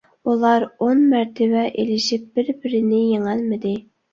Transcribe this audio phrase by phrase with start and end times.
[0.29, 3.79] ئۇلار ئون مەرتىۋە ئېلىشىپ بىر- بىرىنى يېڭەلمىدى.